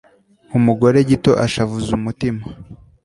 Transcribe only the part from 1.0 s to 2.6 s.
gito ashavuza umutima